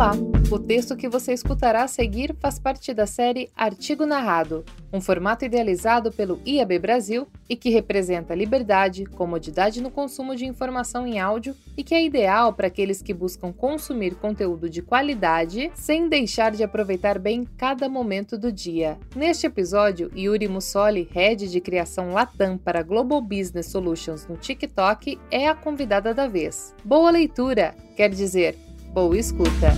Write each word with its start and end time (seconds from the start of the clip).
Olá! 0.00 0.12
O 0.50 0.58
texto 0.58 0.96
que 0.96 1.10
você 1.10 1.34
escutará 1.34 1.82
a 1.82 1.86
seguir 1.86 2.34
faz 2.40 2.58
parte 2.58 2.94
da 2.94 3.06
série 3.06 3.50
Artigo 3.54 4.06
Narrado, 4.06 4.64
um 4.90 4.98
formato 4.98 5.44
idealizado 5.44 6.10
pelo 6.10 6.40
IAB 6.46 6.78
Brasil 6.78 7.28
e 7.46 7.54
que 7.54 7.68
representa 7.68 8.34
liberdade, 8.34 9.04
comodidade 9.04 9.82
no 9.82 9.90
consumo 9.90 10.34
de 10.34 10.46
informação 10.46 11.06
em 11.06 11.20
áudio 11.20 11.54
e 11.76 11.84
que 11.84 11.94
é 11.94 12.02
ideal 12.02 12.54
para 12.54 12.68
aqueles 12.68 13.02
que 13.02 13.12
buscam 13.12 13.52
consumir 13.52 14.14
conteúdo 14.14 14.70
de 14.70 14.80
qualidade 14.80 15.70
sem 15.74 16.08
deixar 16.08 16.52
de 16.52 16.64
aproveitar 16.64 17.18
bem 17.18 17.46
cada 17.58 17.86
momento 17.86 18.38
do 18.38 18.50
dia. 18.50 18.98
Neste 19.14 19.46
episódio, 19.46 20.10
Yuri 20.16 20.48
Mussoli, 20.48 21.06
head 21.12 21.46
de 21.46 21.60
criação 21.60 22.14
Latam 22.14 22.56
para 22.56 22.82
Global 22.82 23.20
Business 23.20 23.66
Solutions 23.66 24.26
no 24.26 24.38
TikTok, 24.38 25.18
é 25.30 25.46
a 25.46 25.54
convidada 25.54 26.14
da 26.14 26.26
vez. 26.26 26.74
Boa 26.82 27.10
leitura, 27.10 27.74
quer 27.94 28.08
dizer, 28.08 28.56
boa 28.92 29.16
escuta. 29.16 29.72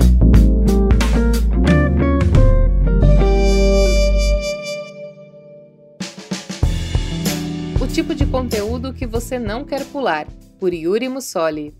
O 7.81 7.87
tipo 7.87 8.15
de 8.15 8.25
conteúdo 8.27 8.95
que 8.95 9.07
você 9.07 9.39
não 9.39 9.65
quer 9.65 9.85
pular, 9.87 10.27
por 10.59 10.73
Yuri 10.73 11.09
Mussoli. 11.09 11.75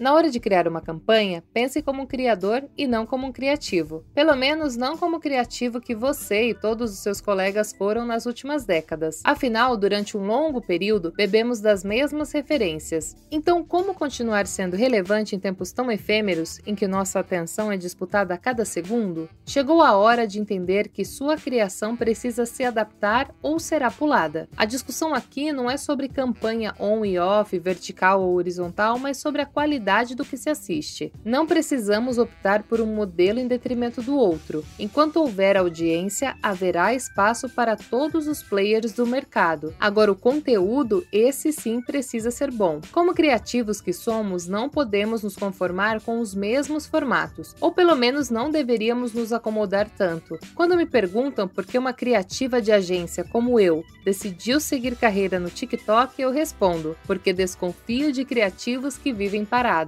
Na 0.00 0.14
hora 0.14 0.30
de 0.30 0.40
criar 0.40 0.66
uma 0.66 0.80
campanha, 0.80 1.44
pense 1.52 1.82
como 1.82 2.00
um 2.00 2.06
criador 2.06 2.64
e 2.74 2.86
não 2.86 3.04
como 3.04 3.26
um 3.26 3.32
criativo. 3.32 4.02
Pelo 4.14 4.34
menos 4.34 4.74
não 4.74 4.96
como 4.96 5.18
o 5.18 5.20
criativo 5.20 5.78
que 5.78 5.94
você 5.94 6.48
e 6.48 6.54
todos 6.54 6.90
os 6.90 7.00
seus 7.00 7.20
colegas 7.20 7.74
foram 7.74 8.06
nas 8.06 8.24
últimas 8.24 8.64
décadas. 8.64 9.20
Afinal, 9.22 9.76
durante 9.76 10.16
um 10.16 10.24
longo 10.24 10.62
período, 10.62 11.12
bebemos 11.14 11.60
das 11.60 11.84
mesmas 11.84 12.32
referências. 12.32 13.14
Então, 13.30 13.62
como 13.62 13.92
continuar 13.92 14.46
sendo 14.46 14.74
relevante 14.74 15.36
em 15.36 15.38
tempos 15.38 15.70
tão 15.70 15.92
efêmeros 15.92 16.60
em 16.64 16.74
que 16.74 16.88
nossa 16.88 17.20
atenção 17.20 17.70
é 17.70 17.76
disputada 17.76 18.32
a 18.32 18.38
cada 18.38 18.64
segundo? 18.64 19.28
Chegou 19.44 19.82
a 19.82 19.98
hora 19.98 20.26
de 20.26 20.40
entender 20.40 20.88
que 20.88 21.04
sua 21.04 21.36
criação 21.36 21.94
precisa 21.94 22.46
se 22.46 22.64
adaptar 22.64 23.34
ou 23.42 23.58
será 23.58 23.90
pulada. 23.90 24.48
A 24.56 24.64
discussão 24.64 25.12
aqui 25.12 25.52
não 25.52 25.70
é 25.70 25.76
sobre 25.76 26.08
campanha 26.08 26.74
on 26.80 27.04
e 27.04 27.18
off, 27.18 27.58
vertical 27.58 28.22
ou 28.22 28.34
horizontal, 28.34 28.98
mas 28.98 29.18
sobre 29.18 29.42
a 29.42 29.46
qualidade 29.46 29.89
qualidade 29.90 30.14
do 30.14 30.24
que 30.24 30.36
se 30.36 30.48
assiste. 30.48 31.12
Não 31.24 31.46
precisamos 31.46 32.16
optar 32.16 32.62
por 32.62 32.80
um 32.80 32.86
modelo 32.86 33.40
em 33.40 33.48
detrimento 33.48 34.00
do 34.00 34.14
outro. 34.14 34.64
Enquanto 34.78 35.16
houver 35.16 35.56
audiência, 35.56 36.36
haverá 36.40 36.94
espaço 36.94 37.48
para 37.48 37.76
todos 37.76 38.28
os 38.28 38.40
players 38.42 38.92
do 38.92 39.06
mercado. 39.06 39.74
Agora, 39.80 40.12
o 40.12 40.16
conteúdo, 40.16 41.04
esse 41.12 41.52
sim 41.52 41.80
precisa 41.80 42.30
ser 42.30 42.52
bom. 42.52 42.80
Como 42.92 43.14
criativos 43.14 43.80
que 43.80 43.92
somos, 43.92 44.46
não 44.46 44.68
podemos 44.68 45.24
nos 45.24 45.36
conformar 45.36 46.00
com 46.00 46.20
os 46.20 46.34
mesmos 46.34 46.86
formatos, 46.86 47.56
ou 47.60 47.72
pelo 47.72 47.96
menos 47.96 48.30
não 48.30 48.50
deveríamos 48.50 49.12
nos 49.12 49.32
acomodar 49.32 49.88
tanto. 49.90 50.38
Quando 50.54 50.76
me 50.76 50.86
perguntam 50.86 51.48
por 51.48 51.66
que 51.66 51.78
uma 51.78 51.92
criativa 51.92 52.62
de 52.62 52.70
agência 52.70 53.24
como 53.24 53.58
eu 53.58 53.84
decidiu 54.04 54.60
seguir 54.60 54.94
carreira 54.94 55.40
no 55.40 55.50
TikTok, 55.50 56.20
eu 56.22 56.30
respondo: 56.30 56.96
porque 57.06 57.32
desconfio 57.32 58.12
de 58.12 58.24
criativos 58.24 58.96
que 58.96 59.12
vivem 59.12 59.44
parados 59.44 59.79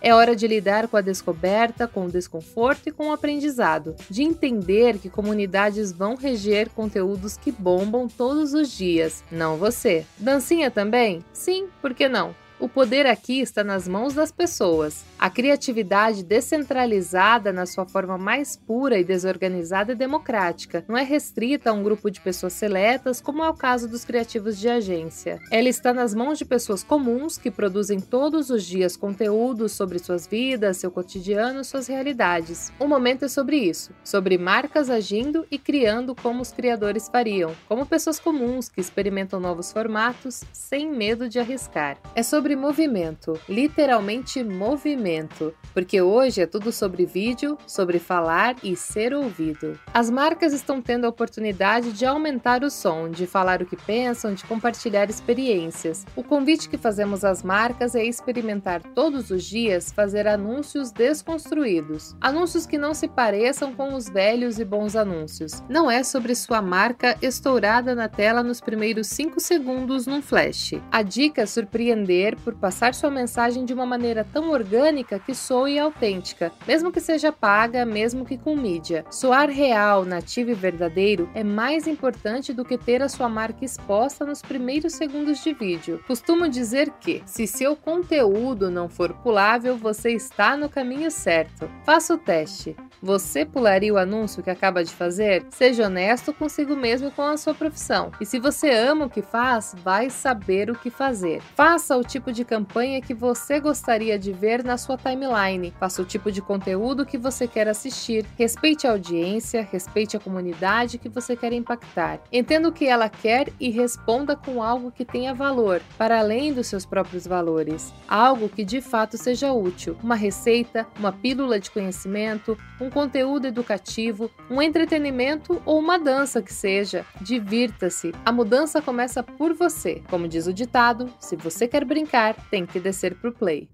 é 0.00 0.14
hora 0.14 0.34
de 0.34 0.46
lidar 0.46 0.88
com 0.88 0.96
a 0.96 1.00
descoberta, 1.00 1.86
com 1.86 2.06
o 2.06 2.10
desconforto 2.10 2.88
e 2.88 2.92
com 2.92 3.08
o 3.08 3.12
aprendizado, 3.12 3.94
de 4.08 4.22
entender 4.22 4.98
que 4.98 5.10
comunidades 5.10 5.92
vão 5.92 6.14
reger 6.14 6.68
conteúdos 6.70 7.36
que 7.36 7.52
bombam 7.52 8.08
todos 8.08 8.54
os 8.54 8.70
dias, 8.70 9.22
não 9.30 9.56
você. 9.56 10.04
Dancinha 10.18 10.70
também? 10.70 11.24
Sim, 11.32 11.68
por 11.80 11.94
que 11.94 12.08
não? 12.08 12.34
O 12.60 12.68
poder 12.68 13.06
aqui 13.06 13.40
está 13.40 13.62
nas 13.62 13.86
mãos 13.86 14.14
das 14.14 14.32
pessoas. 14.32 15.04
A 15.16 15.30
criatividade 15.30 16.24
descentralizada 16.24 17.52
na 17.52 17.66
sua 17.66 17.86
forma 17.86 18.18
mais 18.18 18.56
pura 18.56 18.98
e 18.98 19.04
desorganizada 19.04 19.92
e 19.92 19.94
democrática 19.94 20.84
não 20.88 20.96
é 20.96 21.04
restrita 21.04 21.70
a 21.70 21.72
um 21.72 21.84
grupo 21.84 22.10
de 22.10 22.20
pessoas 22.20 22.54
seletas, 22.54 23.20
como 23.20 23.44
é 23.44 23.48
o 23.48 23.54
caso 23.54 23.86
dos 23.86 24.04
criativos 24.04 24.58
de 24.58 24.68
agência. 24.68 25.38
Ela 25.52 25.68
está 25.68 25.94
nas 25.94 26.12
mãos 26.12 26.36
de 26.36 26.44
pessoas 26.44 26.82
comuns 26.82 27.38
que 27.38 27.48
produzem 27.48 28.00
todos 28.00 28.50
os 28.50 28.64
dias 28.64 28.96
conteúdos 28.96 29.70
sobre 29.70 30.00
suas 30.00 30.26
vidas, 30.26 30.78
seu 30.78 30.90
cotidiano, 30.90 31.62
suas 31.62 31.86
realidades. 31.86 32.72
O 32.80 32.88
momento 32.88 33.24
é 33.24 33.28
sobre 33.28 33.56
isso, 33.56 33.92
sobre 34.02 34.36
marcas 34.36 34.90
agindo 34.90 35.46
e 35.48 35.58
criando 35.58 36.12
como 36.12 36.42
os 36.42 36.50
criadores 36.50 37.08
fariam, 37.08 37.54
como 37.68 37.86
pessoas 37.86 38.18
comuns 38.18 38.68
que 38.68 38.80
experimentam 38.80 39.38
novos 39.38 39.70
formatos 39.70 40.42
sem 40.52 40.90
medo 40.90 41.28
de 41.28 41.38
arriscar. 41.38 41.98
É 42.16 42.22
sobre 42.24 42.47
sobre 42.48 42.56
movimento, 42.56 43.38
literalmente 43.46 44.42
movimento, 44.42 45.52
porque 45.74 46.00
hoje 46.00 46.40
é 46.40 46.46
tudo 46.46 46.72
sobre 46.72 47.04
vídeo, 47.04 47.58
sobre 47.66 47.98
falar 47.98 48.56
e 48.62 48.74
ser 48.74 49.12
ouvido. 49.12 49.78
As 49.92 50.08
marcas 50.08 50.54
estão 50.54 50.80
tendo 50.80 51.04
a 51.04 51.10
oportunidade 51.10 51.92
de 51.92 52.06
aumentar 52.06 52.64
o 52.64 52.70
som, 52.70 53.10
de 53.10 53.26
falar 53.26 53.60
o 53.60 53.66
que 53.66 53.76
pensam, 53.76 54.32
de 54.32 54.44
compartilhar 54.46 55.10
experiências. 55.10 56.06
O 56.16 56.24
convite 56.24 56.70
que 56.70 56.78
fazemos 56.78 57.22
às 57.22 57.42
marcas 57.42 57.94
é 57.94 58.02
experimentar 58.02 58.80
todos 58.94 59.30
os 59.30 59.44
dias 59.44 59.92
fazer 59.92 60.26
anúncios 60.26 60.90
desconstruídos, 60.90 62.16
anúncios 62.18 62.64
que 62.64 62.78
não 62.78 62.94
se 62.94 63.08
pareçam 63.08 63.74
com 63.74 63.92
os 63.94 64.08
velhos 64.08 64.58
e 64.58 64.64
bons 64.64 64.96
anúncios. 64.96 65.62
Não 65.68 65.90
é 65.90 66.02
sobre 66.02 66.34
sua 66.34 66.62
marca 66.62 67.14
estourada 67.20 67.94
na 67.94 68.08
tela 68.08 68.42
nos 68.42 68.58
primeiros 68.58 69.08
5 69.08 69.38
segundos 69.38 70.06
num 70.06 70.22
flash. 70.22 70.72
A 70.90 71.02
dica 71.02 71.42
é 71.42 71.46
surpreender 71.46 72.37
por 72.38 72.54
passar 72.54 72.94
sua 72.94 73.10
mensagem 73.10 73.64
de 73.64 73.74
uma 73.74 73.84
maneira 73.84 74.24
tão 74.24 74.50
orgânica 74.50 75.18
que 75.18 75.34
soe 75.34 75.78
autêntica, 75.78 76.52
mesmo 76.66 76.92
que 76.92 77.00
seja 77.00 77.32
paga, 77.32 77.84
mesmo 77.84 78.24
que 78.24 78.38
com 78.38 78.56
mídia. 78.56 79.04
Soar 79.10 79.50
real, 79.50 80.04
nativo 80.04 80.50
e 80.50 80.54
verdadeiro 80.54 81.28
é 81.34 81.44
mais 81.44 81.86
importante 81.86 82.52
do 82.52 82.64
que 82.64 82.78
ter 82.78 83.02
a 83.02 83.08
sua 83.08 83.28
marca 83.28 83.64
exposta 83.64 84.24
nos 84.24 84.40
primeiros 84.40 84.94
segundos 84.94 85.42
de 85.42 85.52
vídeo. 85.52 86.02
Costumo 86.06 86.48
dizer 86.48 86.90
que, 87.00 87.22
se 87.26 87.46
seu 87.46 87.76
conteúdo 87.76 88.70
não 88.70 88.88
for 88.88 89.12
pulável, 89.14 89.76
você 89.76 90.12
está 90.12 90.56
no 90.56 90.68
caminho 90.68 91.10
certo. 91.10 91.68
Faça 91.84 92.14
o 92.14 92.18
teste. 92.18 92.76
Você 93.00 93.44
pularia 93.44 93.94
o 93.94 93.98
anúncio 93.98 94.42
que 94.42 94.50
acaba 94.50 94.82
de 94.82 94.92
fazer? 94.92 95.46
Seja 95.50 95.86
honesto 95.86 96.32
consigo 96.32 96.74
mesmo 96.74 97.12
com 97.12 97.22
a 97.22 97.36
sua 97.36 97.54
profissão. 97.54 98.10
E 98.20 98.26
se 98.26 98.40
você 98.40 98.70
ama 98.70 99.06
o 99.06 99.10
que 99.10 99.22
faz, 99.22 99.74
vai 99.84 100.10
saber 100.10 100.68
o 100.68 100.74
que 100.74 100.90
fazer. 100.90 101.40
Faça 101.54 101.96
o 101.96 102.02
tipo 102.02 102.32
de 102.32 102.44
campanha 102.44 103.00
que 103.00 103.14
você 103.14 103.60
gostaria 103.60 104.18
de 104.18 104.32
ver 104.32 104.64
na 104.64 104.76
sua 104.76 104.96
timeline. 104.96 105.72
Faça 105.78 106.02
o 106.02 106.04
tipo 106.04 106.32
de 106.32 106.42
conteúdo 106.42 107.06
que 107.06 107.16
você 107.16 107.46
quer 107.46 107.68
assistir. 107.68 108.26
Respeite 108.36 108.86
a 108.86 108.90
audiência, 108.90 109.66
respeite 109.70 110.16
a 110.16 110.20
comunidade 110.20 110.98
que 110.98 111.08
você 111.08 111.36
quer 111.36 111.52
impactar. 111.52 112.18
Entenda 112.32 112.68
o 112.68 112.72
que 112.72 112.86
ela 112.86 113.08
quer 113.08 113.52
e 113.60 113.70
responda 113.70 114.34
com 114.34 114.60
algo 114.60 114.90
que 114.90 115.04
tenha 115.04 115.32
valor, 115.32 115.80
para 115.96 116.18
além 116.18 116.52
dos 116.52 116.66
seus 116.66 116.84
próprios 116.84 117.26
valores. 117.26 117.94
Algo 118.08 118.48
que 118.48 118.64
de 118.64 118.80
fato 118.80 119.16
seja 119.16 119.52
útil. 119.52 119.96
Uma 120.02 120.16
receita, 120.16 120.84
uma 120.98 121.12
pílula 121.12 121.60
de 121.60 121.70
conhecimento, 121.70 122.58
um 122.80 122.87
um 122.88 122.90
conteúdo 122.90 123.46
educativo, 123.46 124.30
um 124.50 124.60
entretenimento 124.60 125.62
ou 125.64 125.78
uma 125.78 125.98
dança 125.98 126.42
que 126.42 126.52
seja. 126.52 127.04
Divirta-se. 127.20 128.12
A 128.24 128.32
mudança 128.32 128.80
começa 128.80 129.22
por 129.22 129.52
você. 129.52 130.02
Como 130.08 130.26
diz 130.26 130.46
o 130.46 130.52
ditado, 130.52 131.12
se 131.20 131.36
você 131.36 131.68
quer 131.68 131.84
brincar, 131.84 132.34
tem 132.50 132.64
que 132.64 132.80
descer 132.80 133.14
pro 133.14 133.32
play. 133.32 133.68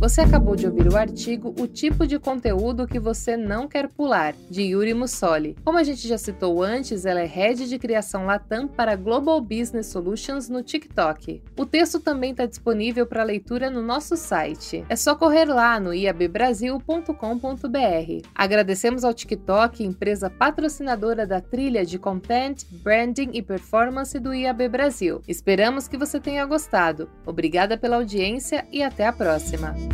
Você 0.00 0.20
acabou 0.20 0.56
de 0.56 0.66
ouvir 0.66 0.88
o 0.88 0.96
artigo 0.96 1.54
O 1.56 1.68
tipo 1.68 2.04
de 2.04 2.18
conteúdo 2.18 2.86
que 2.86 2.98
você 2.98 3.36
não 3.36 3.68
quer 3.68 3.88
pular, 3.88 4.34
de 4.50 4.62
Yuri 4.62 4.92
Mussoli. 4.92 5.56
Como 5.64 5.78
a 5.78 5.84
gente 5.84 6.08
já 6.08 6.18
citou 6.18 6.64
antes, 6.64 7.06
ela 7.06 7.20
é 7.20 7.26
head 7.26 7.68
de 7.68 7.78
criação 7.78 8.26
Latam 8.26 8.66
para 8.66 8.96
Global 8.96 9.40
Business 9.40 9.86
Solutions 9.86 10.48
no 10.48 10.64
TikTok. 10.64 11.40
O 11.56 11.64
texto 11.64 12.00
também 12.00 12.32
está 12.32 12.44
disponível 12.44 13.06
para 13.06 13.22
leitura 13.22 13.70
no 13.70 13.82
nosso 13.82 14.16
site. 14.16 14.84
É 14.88 14.96
só 14.96 15.14
correr 15.14 15.44
lá 15.44 15.78
no 15.78 15.94
iabbrasil.com.br. 15.94 18.28
Agradecemos 18.34 19.04
ao 19.04 19.14
TikTok, 19.14 19.84
empresa 19.84 20.28
patrocinadora 20.28 21.24
da 21.24 21.40
trilha 21.40 21.86
de 21.86 22.00
content, 22.00 22.64
branding 22.82 23.30
e 23.32 23.40
performance 23.40 24.18
do 24.18 24.34
IAB 24.34 24.68
Brasil. 24.68 25.22
Esperamos 25.28 25.86
que 25.86 25.96
você 25.96 26.18
tenha 26.18 26.44
gostado. 26.44 27.08
Obrigada 27.24 27.78
pela 27.78 27.96
audiência 27.96 28.66
e 28.72 28.82
até 28.82 29.06
a 29.06 29.12
próxima. 29.12 29.84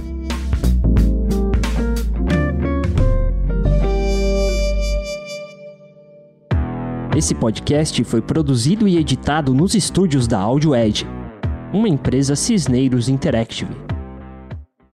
Esse 7.21 7.35
podcast 7.35 8.03
foi 8.03 8.23
produzido 8.23 8.89
e 8.89 8.97
editado 8.97 9.53
nos 9.53 9.75
estúdios 9.75 10.27
da 10.27 10.39
Audio 10.39 10.75
Edge, 10.75 11.07
uma 11.71 11.87
empresa 11.87 12.35
Cisneiros 12.35 13.11
Interactive. 13.11 13.90